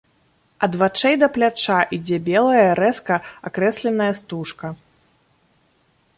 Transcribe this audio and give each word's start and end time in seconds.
Ад 0.67 0.71
вачэй 0.83 1.15
да 1.23 1.27
пляча 1.35 1.77
ідзе 1.97 2.17
белая 2.31 2.65
рэзка 2.81 3.15
акрэсленая 3.51 4.13
стужка. 4.23 4.67